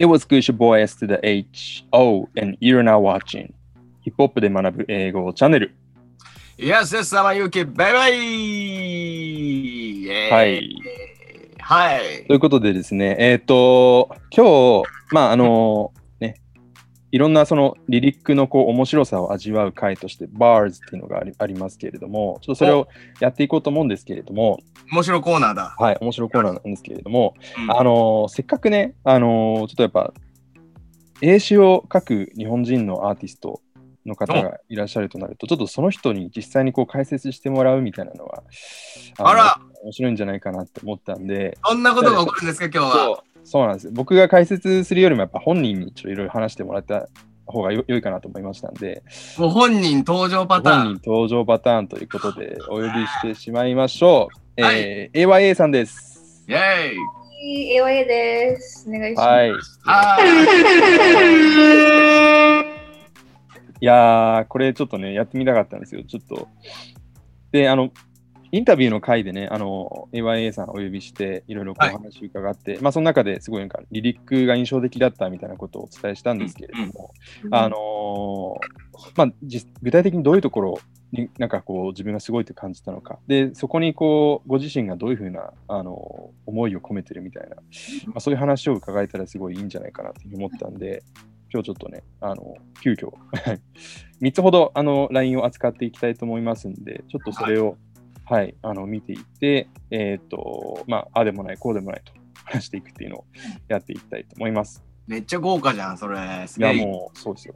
[0.00, 3.52] It was good, your boy S to the H, O, and you're now watching
[4.02, 5.74] ヒップホップで学ぶ英語チャンネル。
[6.56, 8.12] Yes, yes, sama Yuki, バイバイ
[10.30, 10.70] はい。
[11.58, 12.34] はいと。
[12.34, 15.97] いうことでですね、えっ、と、今日、まあ、あの、ね、
[17.10, 22.88] いろんなそのリリックのこう面白さを味わう回として、Bars っていうのがありありますけれども、ちょっとそれを
[23.20, 24.58] やっていこうと思うんですけれども、
[24.92, 25.74] 面白いコーナーだ。
[25.78, 27.34] はい、面白いコーナーなんですけれども、
[27.64, 27.70] うん。
[27.70, 30.12] あのせっかくね、あのちょっとやっぱ、
[31.20, 33.60] 英詞を書く日本人のアーティスト
[34.06, 38.42] の方がいらっしゃるとなると、ちょっとその人に実際にこう解説してもらうみたいなのは、
[39.18, 39.60] のあら。
[39.82, 43.22] 面白いんじゃないかなって思ったんで、そんなことが起こるんですか、今日は。
[43.44, 43.90] そうなんです。
[43.90, 47.08] 僕が解説するよりもやっぱ本人にちょっといろいろ話してもらった
[47.46, 49.02] 方がよ良いかなと思いましたんで、
[49.38, 50.96] ご本人登場パター本ン。
[50.98, 54.62] 人登場パターンということでお呼びしてしまいましょう。
[54.62, 56.44] はいえー AYA さんです。
[56.48, 56.60] イェー
[57.40, 58.86] イ AOA です。
[58.88, 59.28] お願いします。
[59.28, 59.52] はい。
[59.52, 59.58] は
[63.80, 66.02] いやー、これちょっとね、やってみたかったんですよ。
[66.02, 66.48] ちょっと。
[67.52, 67.90] で、あの、
[68.50, 71.94] インタビューの回でね、あの、AYA さんお呼びして、いろいろこうはい。
[71.94, 77.12] 話伺って、まあ、その中ですごいなんか、リリックが印象的だったみたいなことをお伝えしたんですけれども、
[77.50, 80.80] あのーまあ、実具体的にどういうところ
[81.12, 87.56] になんかこう自分がすごいと感じたのか、で、そこにこう、ご自身がどういうふうな、あの思いを込めてるみたいな、
[88.06, 91.02] まあ、そういう話を伺えたらすごいいいんじゃないかなというふうに思ったんで、
[91.50, 93.12] 今日ちょっとね、あの、急遽
[94.20, 97.76] 3つほどあの LINE を扱っていきたいと思いますんで、ちょっとそれを、はい、
[98.62, 102.12] あの見ていって、えっ、と、まあ、ああでもない、こうでもないと
[102.44, 103.24] 話していくっていうのを
[103.68, 104.84] やっていきたいと思います。
[105.06, 106.18] めっちゃ豪華じゃん、それ。
[106.46, 106.72] すいや。
[106.74, 107.54] もう、そうですよ。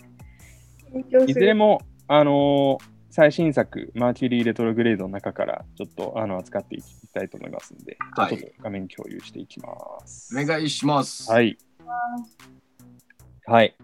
[1.26, 9.68] いずれも、あのー最新作、マーキュリー・レトログレードの中からちょっとあの扱っていきたいと思いますんで、じゃあはいちょっと画面共有していきま
[10.06, 10.34] す。
[10.34, 11.30] お願いします。。
[11.30, 11.58] はいい。
[13.46, 13.74] はい。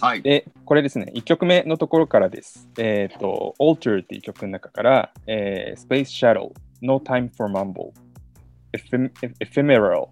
[0.00, 0.22] はい。
[0.22, 2.68] で、これですね、1曲目のところからです。
[2.78, 6.52] えっ、と、Alter っていう曲の中から、えー Space Shuttle,
[6.82, 7.92] No Time for Mumble,
[8.72, 10.08] Ephem- Ephemeral,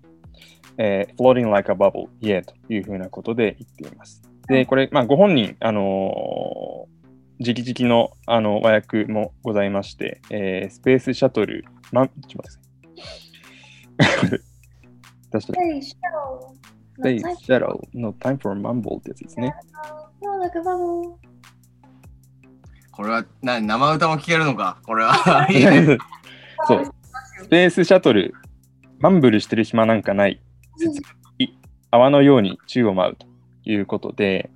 [0.78, 4.22] えー Floating Like a Bubble, Yeah というふうなことで言っています。
[4.48, 6.96] で、これ、まあ、ご本人、あのー
[7.38, 12.58] 直々のあの和訳もございまして、えースペースシャトル、ま、ちょっと待っ
[13.90, 14.40] てください。
[15.32, 15.52] 出した
[16.98, 19.54] Space Shuttle, No Time for Mumble ってやつですね。
[20.22, 21.14] No, like a bubble.
[22.90, 24.78] これは、な生歌も聴けるのか？
[24.86, 25.46] これは。
[25.50, 25.98] いいね
[26.66, 26.84] そう。
[27.42, 28.32] スペースシャトル、
[28.98, 30.40] マンブルしてる暇なんかない。
[30.78, 31.08] 切な
[31.38, 31.58] い
[31.90, 33.26] 泡のように宙を舞うと
[33.70, 34.50] いうことで、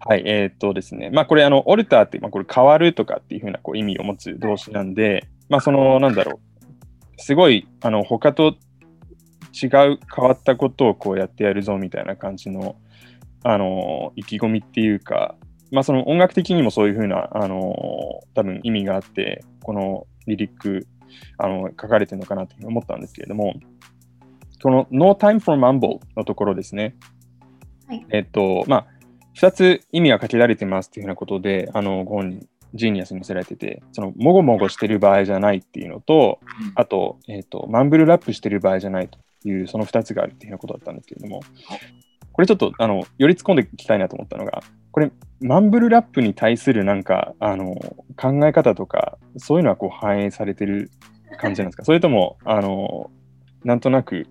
[0.00, 6.40] はい、えーっとですね、まあこれ、あの、オルターって、まあこれ変わるとかっていうふうなこう意味を持つ動詞なんで、まあその、なんだろ
[7.18, 8.56] う、すごい、あの、他と
[9.60, 12.76] 違う変わったことをこうやってやるぞみたいな感じの、
[13.42, 15.34] あの、意気込みっていうか、
[15.70, 20.86] まあその音楽的にもそういうふうな、あの、多分意味があって、このリリック、
[21.38, 23.54] あの書かれてるのかなと思ったんですけれども、
[24.62, 26.94] この No Time for Mumble のところですね。
[27.86, 28.06] はい。
[28.10, 28.86] えっと、まあ、
[29.36, 36.40] 2つ意味がかけられてますっていうふうなことで、あの、ご本人、ジーニアスに載せられてて、その、もごもごしてる場合じゃないっていうのと、
[36.74, 41.40] あと、えっと、マンブルラップしてる場合じゃないという、その2つがあるっていうようなことだったんですけれども、
[42.32, 44.62] これちょっと、あの、より突っ込んでいきたいなと思ったのが、
[44.92, 45.10] これ、
[45.40, 47.74] マンブルラップに対するなんか、あの、
[48.16, 50.90] 考え方とか、そういうのはこう反映されてる
[51.38, 51.84] 感じなんですか？
[51.84, 53.10] それとも、あの、
[53.64, 54.26] なんとなく、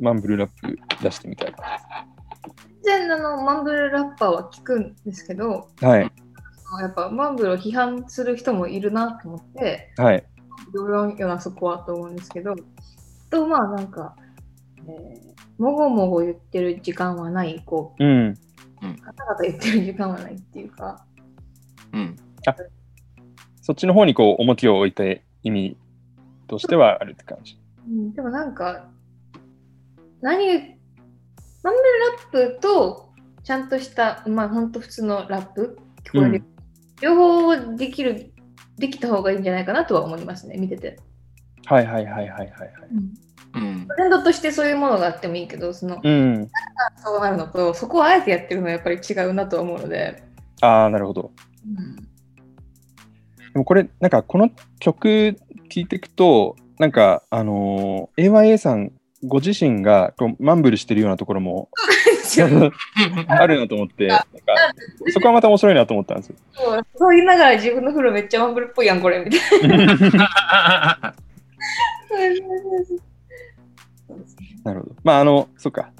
[0.00, 1.64] マンブルラップ出してみたい感
[2.82, 6.00] 全然あのマンブルラッパーは聞くんですけど、じはい、
[6.80, 10.24] やっぱマンブルを批判する人もいるなと思って、はい、
[10.74, 12.56] どうよなそこはと思うんですけど、
[13.30, 14.23] とまあなんか、えー
[15.58, 18.34] もごもご言ってる時間はない、こうん、う、
[19.04, 21.04] ガタガタ言ってる時間はないっていうか、
[21.92, 22.16] うん。
[23.62, 25.76] そっちの方にこう、重きを置いて意味
[26.48, 27.58] としてはあるって感じ。
[27.88, 28.88] うん、でもなんか、
[30.20, 30.46] 何、
[31.62, 31.74] マン
[32.30, 33.10] ブルラップと
[33.42, 36.54] ちゃんとした、まあ本当普通のラップ聞こえる、うん
[37.00, 38.32] 両方できる、
[38.78, 40.96] できた方がいいんじゃないかなとは思いますね、見てて。
[41.66, 42.50] はいはいはいはいはいはい。
[42.92, 43.14] うん。
[43.54, 46.50] トレンドとしてそういうものがあってもいいけど、その、うん、
[47.02, 50.22] そうなるのと、そこをあえてやってるのはやっぱり違うなとは思うので。
[50.60, 51.30] ああ、なるほど。
[53.52, 55.36] でもこれ、なんかこの曲
[55.68, 58.92] 聴いていくと、なんか、あのー AYA さん
[59.26, 61.68] ご自身がこうマンブルしてるようなところも
[63.28, 64.26] あるなと思って、なんか
[65.12, 66.36] そこはまた面白いなと思ったんですよ。
[66.52, 71.14] そうそう言いながら自分の風呂めっちゃマンブルっぽいやん、これ、みたいな。
[74.64, 74.96] なるほど。
[75.04, 75.92] まあ、あの、そっか。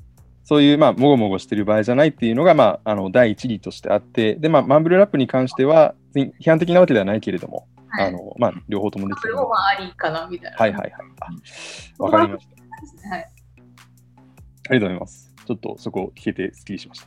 [0.43, 10.57] そういう、まあ、もごもごしてる場合じゃないっていうのが、まあ、あの第一義としてあって、で、まあ、マンブルラップに関しては、批判的なわけではないけれども、はいあの、まあ、両方ともできてるそれもまあありかなみたいな。
[10.59, 10.93] はいはいはい。
[11.99, 12.47] あわかりまし
[13.03, 13.09] た。
[13.09, 13.21] はい。
[13.21, 13.27] あり
[14.65, 15.35] がとうございます。
[15.47, 17.07] ちょっとそこ聞けてすっきりしました。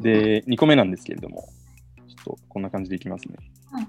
[0.00, 1.48] で、2個目なんですけれども、
[2.08, 3.36] ちょっとこんな感じでいきますね。
[3.70, 3.88] はい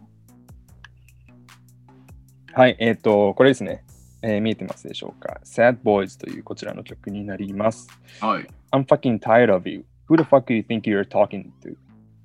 [2.53, 3.83] はい、えっ、と、これですね、
[4.21, 7.87] えー見えてますでしょうか ?Sad Boys というこちらの曲になります。
[8.19, 8.47] はい。
[8.71, 9.85] I'm fucking tired of you.
[10.09, 11.75] Who the fuck do you think you're talking to?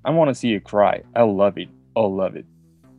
[0.03, 1.03] I wanna see you cry.
[1.15, 1.71] I love it.
[1.95, 2.47] I'll love it.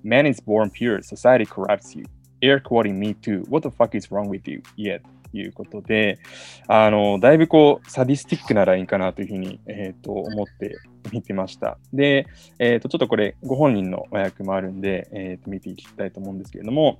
[0.03, 1.01] Man is born pure.
[1.01, 2.05] Society corrupts you.
[2.41, 3.43] Air quoting me too.
[3.47, 4.61] What the fuck is wrong with you?
[4.75, 4.99] Yeah.
[5.31, 6.19] ということで、
[6.67, 10.77] あの、だいぶこう、サディスティックなラインかなというふうに、えー、と思って
[11.11, 11.77] 見てました。
[11.93, 12.27] で、
[12.59, 16.99] えー、と、ちょっとこれ、ご本人の和訳もあるんで、えー、と見ていきたいと思うんですけれども、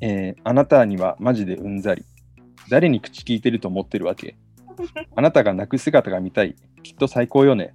[0.00, 2.04] えーあなたにはマジでうんざり。
[2.70, 4.36] 誰に口聞いてると思ってるわけ？
[5.14, 6.56] あなたが泣く姿が見たい。
[6.82, 7.74] きっと最高よね。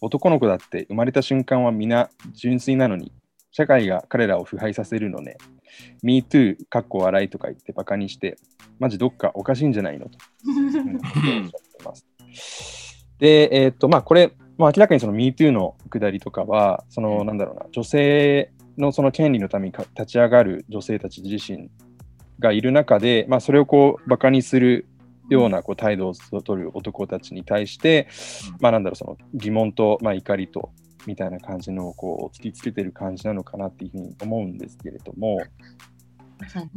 [0.00, 3.12] 男の子だって生まれた瞬間は皆純粋なのに、
[3.50, 5.36] 社会が彼らを腐敗させるのね。
[6.02, 8.36] Me too、かっこ笑いとか言ってバカにして、
[8.78, 10.06] マジどっかおかしいんじゃないの？
[10.08, 10.18] と。
[13.18, 21.70] で、えーっと、まあこれ、まあ、明らかにその MeToo のくだりとかは、その、なんだろうな、女性のその権利のためにか立ち上がる女性たち自身
[22.38, 24.86] がいる中で、まあ、それをこう、バカにする
[25.28, 28.08] ようなこう態度を取る男たちに対して、
[28.60, 30.70] まあなんだろう、その疑問と、まあ、怒りと、
[31.06, 35.48] みたいな感じのをこう突きつけてる感じなのかなっていうふうに思うんですけれども、はい
[36.54, 36.70] はい。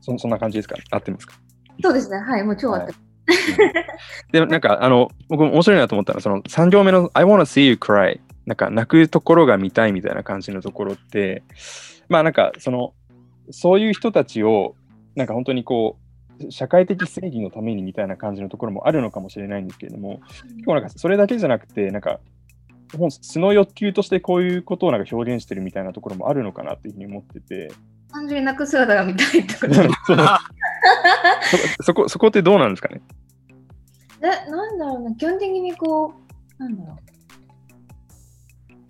[0.00, 0.76] そそんな感じですか？
[0.90, 1.34] 合ってますか？
[1.82, 2.18] そうですね。
[2.18, 2.42] はい。
[2.44, 2.98] もう超あってる。
[4.32, 11.42] で、なんか、あの、僕面白いなと思ったのは、その3行目の I wanna see you cry なんか泣くところが見たいみたいな感じのところって、
[12.08, 12.94] まあなんか、その、
[13.50, 14.74] そういう人たちを、
[15.16, 15.98] なんか本当にこ
[16.40, 20.20] う、社会的正義のためにみたいな感じのところもあるのかもしれないんですけれども、
[20.54, 22.20] 結構なんかそれだけじゃなくて、なんか、
[23.08, 27.72] 素の欲求としてこういうことをなんか表現してるみたいなところもあるのかなっていうふうに思ってて、
[28.12, 29.74] 単純に泣く姿が見たいってこと。
[31.82, 33.00] そこそこってどうなんですかね？
[34.22, 36.14] え、なんだろうな、基本的にこ
[36.58, 36.96] う、なんだろう。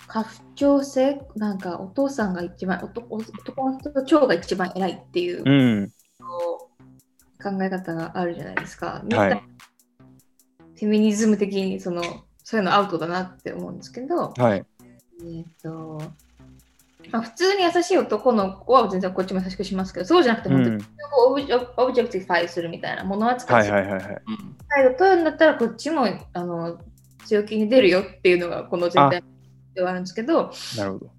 [0.06, 5.92] 家父長制なんかお父さんが一番、男男の人と長が一番偉いっていううん。
[7.42, 9.04] 考え方があるじゃないですか。
[9.10, 9.42] はい
[10.78, 12.02] フェミニズム的にその
[12.44, 14.64] そういうのアウトだなって思うんですけど、はい。
[15.22, 16.00] えっ、と、
[17.10, 20.82] まあ、普通に優しい男の子は全然こっちも優しくしますけど、そうじゃなくて本当にうん。
[21.28, 24.04] オブジェ objectify するみたいなもの扱いするはいはいはい。
[24.04, 26.78] うん態度取るんだったらこっちもあの
[27.24, 29.22] 強気に出るよっていうのがこの全体
[29.76, 31.10] ではあるんですけど、なるほど。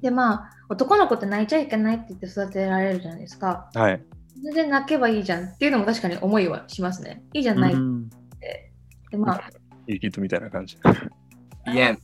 [0.00, 3.70] でまあ男の子って泣いちゃいけないって言って育てられるじゃないですか。
[3.74, 4.04] はい。
[4.44, 7.24] 全然泣けばいいじゃんっていうのも確かに思いはしますね。
[7.32, 7.72] いいじゃない。
[7.72, 8.08] うん
[9.10, 9.50] でまあ、
[9.86, 10.76] いいキットみたいな感じ。
[10.76, 10.78] い
[11.78, 11.98] えん。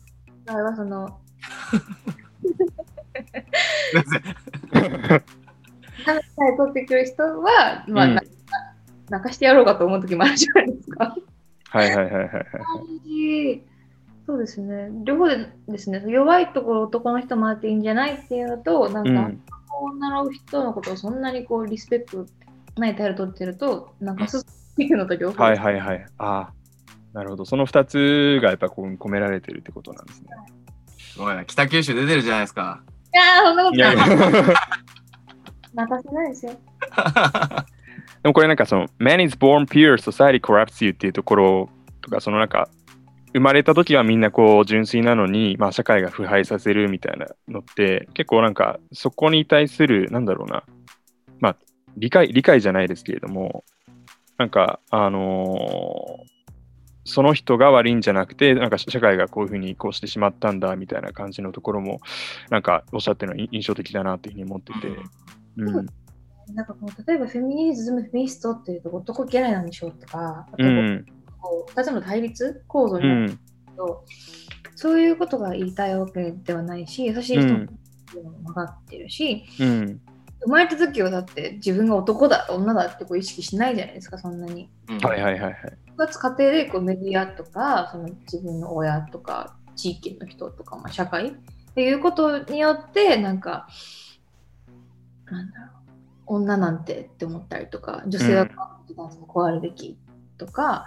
[0.47, 1.21] 場合はその、
[6.05, 8.23] カメラ撮ってくる人は、まあ、うんな
[9.11, 11.15] 泣かしてやろうかと思う時もあるじゃないですか。
[11.69, 12.45] はいはいはいはいはい。
[14.27, 14.89] そうですね。
[15.05, 19.43] 両方でですね、弱いところ男の人もあっていいんじゃないっていうのと、なんか、うん。
[19.83, 22.27] 女の人のことをそんなにこうリスペク
[22.75, 25.43] トない態度取ってると、なんかすっていうのと両方。
[25.43, 26.07] はいはいはい。
[26.19, 26.53] ああ。
[27.13, 27.45] なるほど。
[27.45, 30.29] その2つがやっぱここに込められてるってことなんですね。
[30.99, 31.45] すごいな。
[31.45, 32.83] 北九州出てるじゃないですか。
[33.13, 33.99] いやー、そんなことないい。
[33.99, 34.55] やいや。
[35.75, 36.53] 泣かせないですよ。
[38.23, 41.69] でもこれなんかその Man is born pure, society corrupts you っていうところ
[42.01, 42.69] とか、そのなんか
[43.35, 50.65] 生まれた時はみんなこう純粋なのに、まあ社会が腐敗させるみたいなのって結構なんかそこに対するなんだろうな、
[51.41, 51.57] まあ
[51.97, 53.65] 理解、理解じゃないですけれども、
[54.39, 56.35] なんかあのー
[57.05, 62.01] その人が悪いんじゃなくて、なんか社会がこういうふうに移行してしまったんだみたいな感じのところも、
[62.49, 64.89] なんかおっしゃってるのは印象的だなっていうふうに思ってて。
[65.59, 65.87] うん。
[66.55, 71.07] なんかこう例えばフェミニズム、フェミニストっていうと男嫌いなんでしょうとか、うん。
[71.45, 73.29] こう2つの対立構造うになるん。
[73.29, 73.37] け
[73.77, 74.05] ど、
[74.75, 77.67] そういうことが言いたいわけではないし、優しい人も
[78.45, 80.01] 分かってるし、うん。
[80.41, 84.71] 生まれた時はだって自分が男だ、女だってこう意識しないじゃないですか、そんなに。
[84.89, 85.55] うんはいはいはいはい。
[85.97, 91.33] かつ家庭でこうメディアとか、その自分の親とか、地域の人とか、まあ、社会っ
[91.75, 93.69] ていうことによって、なんか、
[95.27, 98.47] なんだろう、女なんてって思ったりとか、女性は
[99.27, 99.99] こうあるべき
[100.39, 100.87] とか、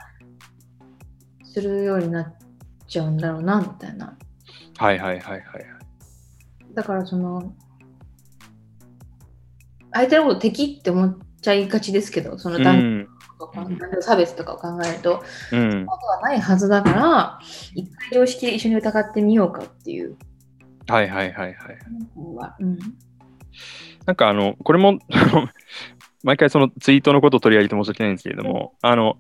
[1.54, 2.34] するようになっ
[2.88, 4.18] ちゃうんだろうな、みたいな。
[4.78, 5.44] はいはいはいはい。
[6.74, 7.54] だからその、
[9.92, 13.08] 相手のこと敵って思っちゃいがちですけど、そのう男
[13.40, 15.86] 女差別とかを考えると、うん。
[15.86, 17.40] ことはないはずだから、
[17.74, 20.18] 一回常識で一緒に疑ってみようかっていう
[20.88, 21.56] はいはいはいはい。
[22.60, 22.78] うん。
[24.06, 25.00] なんかあの、これも、
[26.24, 29.18] 毎回そのツイートのことを取り上げて申し訳ないんですけれども、あの、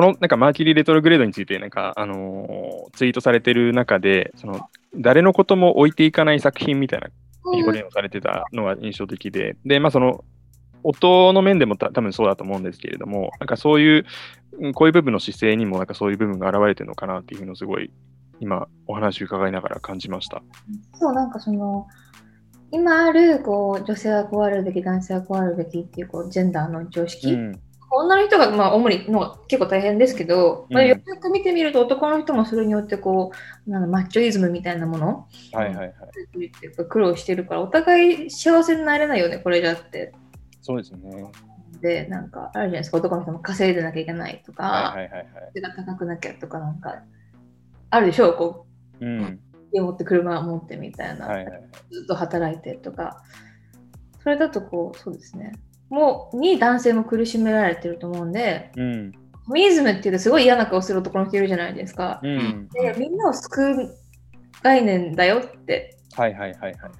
[0.00, 7.10] このなんかマーキュリーレトログレードについてなんか、あのーツイートされてる中で、その誰のことも置いていかない作品みたいな
[7.44, 10.24] 表現をされてたのが印象的で、で、まあその
[10.84, 14.06] 音の面でもた多分そうだと思うんですけれども、なんかそういう、
[14.58, 17.90] うんこういう部分の姿勢にもなんかそういう部分が現れてるのかなっていうのをすごい
[18.40, 20.42] 今お話を伺いながら感じました。
[20.94, 21.86] そう、なんかその、
[22.70, 27.60] 今あるこう女性はこうあるべき、男性はこうあるべきっていうこうジェンダーの常識、うん
[28.00, 33.32] 女の人がまあ主にのが結構大変ですけど、まあ、うんよく見てみると男の人もそれによってこ
[33.66, 35.92] うなんだマッチョイズムみたいなものはいはいはい。
[36.88, 40.12] 苦労してるからお互い幸せになれないよねこれじゃって
[40.62, 41.30] そうですね。
[41.80, 45.26] でなんかあるじゃないですか男の人も稼いでなきゃいけないとか、はいはいはいはい。
[45.54, 47.02] 背が高くなきゃとかなんか
[47.90, 48.66] あるでしょうこ
[49.00, 49.40] ううん。
[49.72, 51.62] 家持って車持ってみたいな、はいはいはい。
[51.90, 53.22] ずっと働いてとか
[54.22, 55.52] それだとこうそうですね
[55.90, 59.12] もうに男性も苦しめられてると思うんでうん。
[59.46, 62.20] フェミニズムっていうとすごい嫌な顔する男の人いるじゃないですか。
[62.22, 62.68] うん。
[62.68, 63.96] でみんなを救う
[64.62, 65.96] 概念だよって。
[66.14, 66.92] はいはいはいはいはい。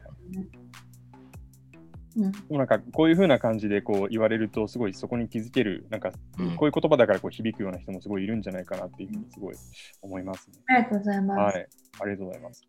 [2.17, 9.55] うん、でもなんかこういう風な感じでこう言われるとすごいそこに気づけるなんかうんこういう言葉だからこう響くような人もすごいいるんじゃないかなっていうふうにすごい
[10.03, 10.59] 思いますね。
[10.67, 11.57] ありがとうございます。
[11.57, 11.69] はい。
[12.01, 12.69] ありがとうございます。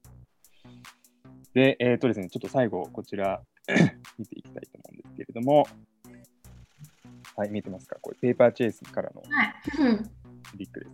[1.54, 3.42] で、えっ、とですね、ちょっと最後こちら
[4.18, 5.68] 見ていきたいと思うんですけれども、
[7.36, 10.12] はい、見えてますかこれペーパーチェイスからのはいうん
[10.58, 10.92] リックです。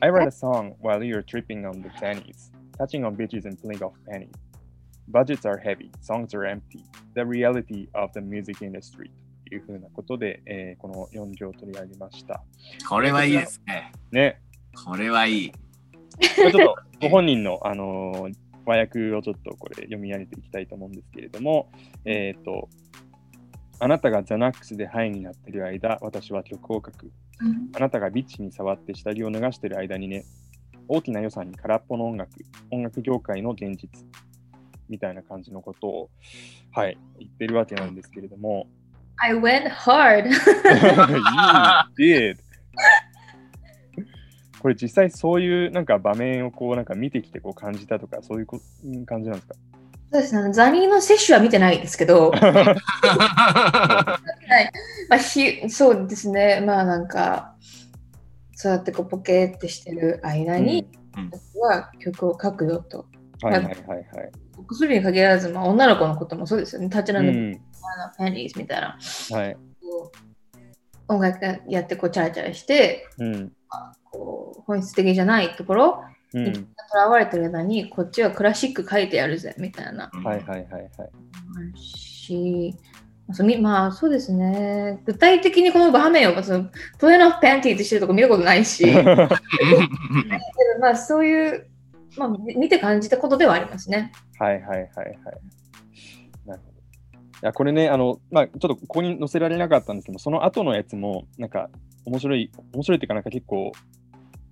[0.00, 3.82] I write a song while you're tripping on the tennies, touching on bitches and playing
[3.82, 4.28] off pennies.
[5.08, 6.84] Budgets are heavy, songs are empty.
[7.14, 9.10] The reality of the music industry.
[9.48, 12.42] というふうなことで、えーこの4行を取り上げました。
[12.88, 13.92] これはいいですね。
[14.12, 14.40] ね、
[14.84, 15.52] これはいい。
[16.20, 18.34] ちょっとご本人の、あのー
[18.66, 21.70] 和訳をちょっとこれ読み上げていきたいと思うんですけれども、
[22.04, 22.68] えっ、と、
[23.82, 27.10] あなたがザナックスでハイになっている間、私は曲を書く。
[27.40, 30.24] うんあなたがビッチに触って下着を脱がしている間にね、
[30.88, 32.30] 大きな予算に空っぽの音楽、
[32.70, 33.88] 音楽業界の現実
[34.90, 36.10] みたいな感じのことを、
[36.72, 38.66] はい、言ってるわけなんですけれども、
[39.16, 40.28] I went hard!
[41.98, 42.38] You did!
[44.60, 48.46] これ実際そういうなんか場面をこうなんか見てきてこう感じたとかそういう
[49.06, 49.54] 感じなんですか？
[50.12, 52.40] そうですね、ザニーの摂取は見てないですけど、 ま
[55.10, 57.54] あ、ひそうですね、まあなんか、
[58.54, 63.06] そうやってこうポケってしてる間に、うん私は曲を書くよと。
[63.42, 64.06] はいはいはいはい。
[64.68, 66.88] 薬に限らず、まあ、女の子のこともそうですよね。
[66.88, 68.98] 立ちう並んで、ん、あのペニーズみたいな。
[69.30, 69.56] はい。
[71.08, 73.52] 音楽やってこうチャラチャラして、うん。
[74.04, 76.68] こう本質的じゃないところうん。
[76.90, 81.78] にとらわれてる間に、こっちはクラシック書いてやるぜみたいなはいはいはいはい。
[81.78, 82.74] し、
[83.32, 85.00] そうみまあそうですね。
[85.06, 88.84] 具体的にこの場面をそのプレーのパンティーってしてるとこ見たことないし、
[90.80, 91.68] まあそういう、
[92.16, 94.12] まあ、み見て感じたことではありますね。
[94.38, 94.88] はいはいはいはい。
[96.46, 96.80] なるほど。
[97.12, 101.70] いや、これね、あの、まあ、ちょっとここに載せられなかったんですけど、その後のやつも、なんか、
[102.04, 103.72] 面白い、面白いっていうか、なんか結構、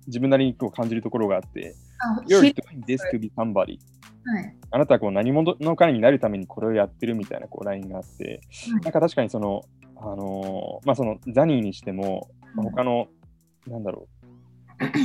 [0.07, 1.88] 自分なりにこう感じるところがあって、あ
[2.27, 3.79] You're ひ doing this to be somebody.
[4.25, 4.55] はい。
[4.71, 8.41] あなたはこう何者のかになるためにこれをやってるみたいなこうラインがあって、
[8.71, 8.81] はい。
[8.81, 9.63] なんか確かにその、
[9.97, 13.07] あのーまあそのザニーにしても、まあ他の、
[13.67, 14.07] なんだろ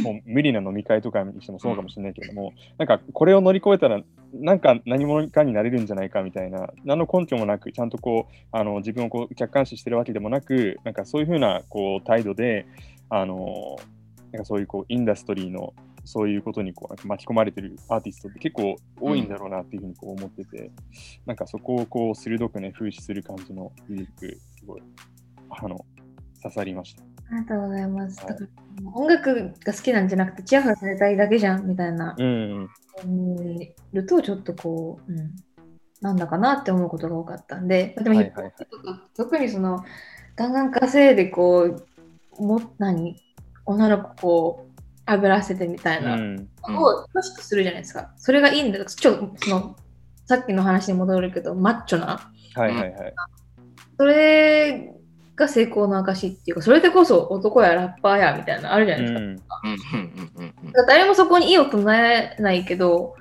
[0.01, 4.01] う、もう無理な飲み会とかにしてもそうかもしれないけれども、なんかこれを乗り越えたら、
[4.33, 12.67] なんか何者かになれるんじゃないかみたいな、何の根拠もなく、ちゃんとこう、あの自分をこう客観視してるわけでもなく、なんかそういうふうなこう態度で、
[13.09, 13.77] あの
[14.33, 15.75] なんかそういうこうインダストリーの
[16.05, 20.71] そういうことにこう巻き込まれてるアーティストって結構多いんだろうなっていうふうにこう思ってて、
[21.27, 24.83] なんかそこをこう鋭くね、風刺する感じのリリック、すごい、
[25.51, 25.85] あの、
[26.43, 27.03] 刺さりました。
[27.03, 28.25] ありがとうございます。
[28.25, 28.37] はい。
[28.93, 32.69] 音楽が好きなんじゃなくて、チヤホヤされたいだけじゃんみたいな、うん、
[33.05, 35.35] うん、いるとちょっとこう、うん、
[36.03, 38.51] なんだかなって思うことが多かったんで、でもヒップホ
[39.17, 39.83] 特にその、
[40.37, 41.63] ガンガン稼いでこ
[42.39, 43.17] う、も何？
[43.67, 44.64] 女の子こ
[45.07, 48.13] う、油らせてみたいな、うん、を楽しくするじゃないですか。
[48.17, 48.85] それがいいんだよ。
[48.85, 49.77] ちょっとその、
[50.27, 52.31] さっきの話に戻るけど、マッチョな。
[52.55, 53.15] はいはいはい。
[53.97, 54.95] それ
[55.37, 59.21] が成功の証っていうか、それでこそ男やラッパーやみたいなのあるじゃうないですか。
[59.21, 63.17] ん、うんうんうんうんだから誰もそこに意を唱えないけど、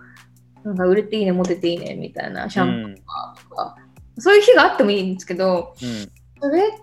[0.63, 3.75] なんか売れていいね、モテていいねみたいなシャンプーとか、
[4.18, 6.12] そういう日があってもいいんですけど、うん、
[6.42, 6.83] それっ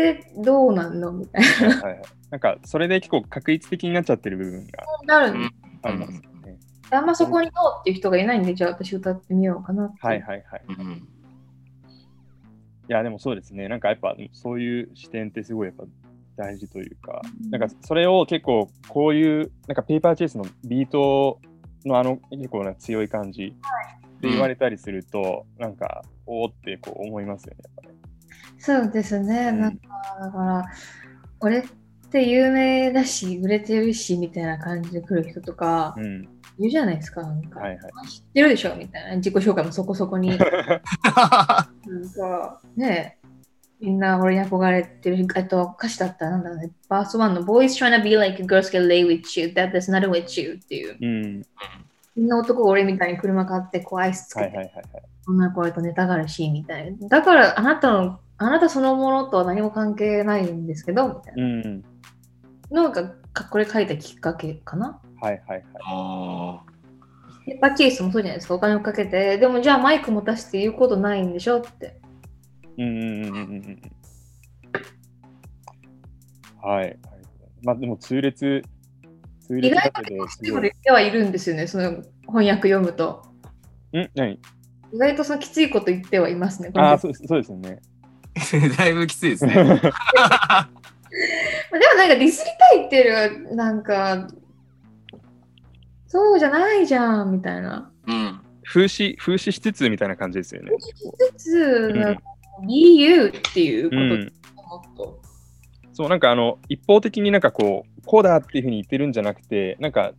[0.00, 1.12] ってどうなんの？
[1.12, 5.20] みたいはいはいはいなんか、それで結構確率的になっちゃってる部分がな。
[5.20, 5.52] なるんです
[5.82, 6.58] ありますよね。
[6.92, 9.98] あんまそこにノーっていう人がいないんで、じゃあ私歌ってみようかなって。
[10.00, 10.62] はいはいはい。
[10.78, 11.08] うん
[12.88, 13.68] いや、でもそうですね。
[13.68, 15.84] なんかやっぱそういう視点ってすごいやっぱ
[16.36, 21.40] 大事というか、なんかそれを結構こういう、なんかペーパーチェイスのビート
[21.84, 23.54] のあの結構な強い感じ
[24.20, 27.58] で言われたりすると、なんか、おおってこう思いますよね。
[27.64, 27.96] やっぱね
[28.58, 29.50] そうですね。
[29.50, 29.88] うんなんか、
[30.20, 30.64] だから、
[31.40, 31.62] 俺っ
[32.10, 36.28] て有名だし、売れてるし、みたいな感じで来る人とか、うん。
[36.58, 37.22] いるじゃないですか。
[37.22, 38.08] なんか、はいはい。
[38.08, 39.16] 知ってるでしょみたいな。
[39.16, 40.28] 自己紹介もそこそこに。
[40.36, 41.70] なんか、
[42.76, 43.20] ねえ
[43.80, 46.70] みんな俺に憧れてる、えっと、歌詞だったらなんだろうね。
[46.90, 50.60] バース1の Boys trying to be like girls get lay with you, that there's nothing with you
[50.62, 50.98] っていう。
[51.00, 51.42] うん。
[52.14, 55.02] みんな男が俺みたいに車買ってこうアイスつけて、はいはいはいはい。
[55.26, 57.08] 女の子と寝たがるし、みたいな。
[57.08, 61.84] だからあなたの、あなたそのものとは何も関係ないんですけど、みたいなうん。
[62.70, 64.98] のが、かこれ書いたきっかけかな？
[65.20, 65.64] はいはいはい。
[65.84, 66.62] あ
[67.44, 68.54] ペッパーチェイスもそうじゃないですか。
[68.54, 71.58] お金をかけて、でもじゃあマイク持たせて言うことないんでしょ？
[71.58, 72.00] って。
[72.78, 73.80] うんうんうんうんうんうん。
[76.62, 76.98] はい。
[77.62, 78.62] まあでも痛烈、
[79.40, 80.16] 痛意烈だ外とで
[80.50, 83.22] 言ってはいるんですよね、その翻訳読むと。
[83.92, 84.08] ん？
[84.14, 84.40] 何？
[84.94, 86.70] 意外とそのきついこと言ってはいますね。
[86.74, 87.80] ああ、そうですそうですよね。
[88.40, 89.54] ー だいぶきついですね。
[89.56, 90.68] まあ
[91.72, 94.28] でもなんかディスりたいっていうよりは、なんか、
[96.06, 97.90] そうじゃないじゃんみたいな。
[98.06, 98.40] うん。
[98.64, 100.70] 風刺、風刺しつつみたいな感じですよね。
[101.36, 102.22] つつ、うんなんか
[102.66, 104.32] 理由っていうこうん。
[104.56, 105.20] ともっと。
[105.92, 110.12] そう、なんかあの、一方的になんかこう、こうだっていうふうに言ってるんじゃなくて、なんか、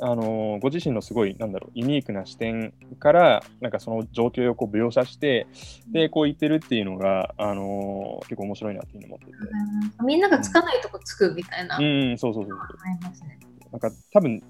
[0.00, 5.46] あのーご自身のすごい、なんだろう、ユニークな視点から、なんかその状況をこう描写して、
[5.90, 9.32] で、こう言ってるっていうのが、あのー結構面白いなっていうふうに思ってて。
[10.04, 11.76] みんながつかないとこつくみたいな。
[11.76, 12.68] あうん、そうそうそうそう。
[13.00, 13.38] りますね。
[13.72, 14.42] なんか多分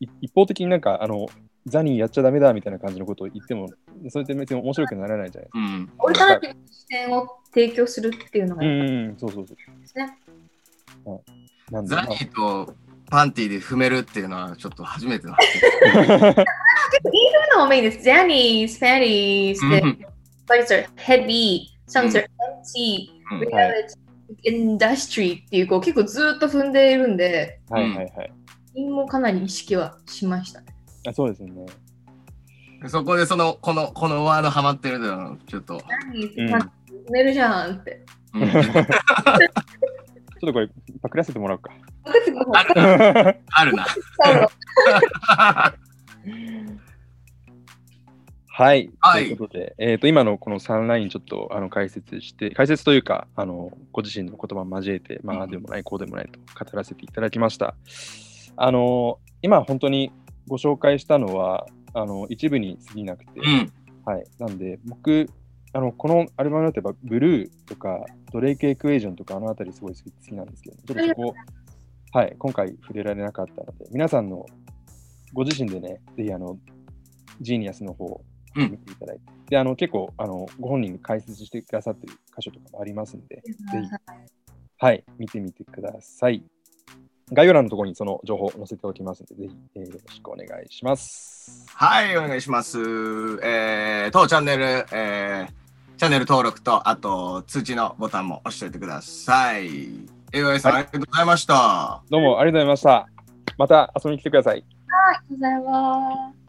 [0.00, 1.26] い一方的になんかあの
[1.66, 3.68] ザニーやっちゃダメだみたいな感じのことを言っても、
[4.08, 5.58] それって別に面白くならないじゃないですか。
[5.58, 5.92] うん。
[5.98, 9.56] オルタナティブな視点を提供するっていうのがうんいいうんうん、そうそうそう。
[9.80, 10.18] ですね。
[11.70, 12.74] なんで、ザニーと
[13.14, 15.38] パンティで踏めるっていうのはちょっと初めてだ。
[15.86, 16.08] そう。
[16.08, 16.34] いう
[17.56, 18.02] のもメインです。
[18.02, 19.80] ジャニーズ、ファリーズ、で、
[20.48, 26.72] バリス are heavy, some are empty, うん reality, industry っていう、こう結構ずーっと踏ん。
[26.72, 27.16] でいるん。
[27.16, 28.32] で、はいはいはい。
[28.74, 30.66] 韻もかなり意識はしましたね。
[31.06, 31.66] あそうですよね。
[32.88, 35.78] そこでその、この、このワードハマってるのちょっと。
[35.78, 36.66] ジャニーズ、
[37.10, 37.76] うるじゃん。
[37.76, 38.04] って。
[38.34, 38.50] うん。
[38.50, 38.64] ちょっ
[40.40, 40.68] とこれ、
[41.00, 41.70] パクらせてもらおうか。
[43.50, 43.86] あるな。
[48.56, 48.88] はい。
[49.00, 57.74] はいということで、えー、と今のこの3ラインちょっとあの解説して、解説というか、あのご自身の言葉を交えて、まあ、でもない、こうでもないと語らせていただきました。
[58.56, 60.12] あの今本当に
[60.46, 63.72] ご紹介したのは、あの一部に過ぎなくて、うん。
[64.04, 64.24] はい。
[64.38, 65.28] なんで、僕、
[65.72, 71.34] あのこのアルバムだとやっぱブルーとかドレイクエクエージョンとかあのあたりすごい好き好きなんですけど、ちょっとそこ、
[72.14, 74.46] はい、今回触れられなかったので、皆さんの
[75.32, 76.56] ご自身でね、ぜひあの、
[77.40, 78.22] ジーニアスの方を
[78.54, 84.14] うん見ていただいて、で、あの、結構、あの、ご本人に解説してくださってる箇所とかもありますんで、ぜひ、
[84.78, 86.44] はい、見てみてください。
[87.32, 91.66] 概要欄のところにその情報を載せておきますので、ぜひ、えーよろしくお願いします。
[91.74, 92.78] はい、お願いします。
[92.78, 95.48] えー、当チャンネル、えー、
[95.96, 100.13] チャンネル登録と、あと通知のボタンも押しておいてください。
[100.34, 102.02] AOA さん、はいありがとうございました。
[102.10, 103.08] どうもありがとうございました。
[103.56, 104.66] また遊びに来てください。
[104.66, 106.43] ありがとうございます。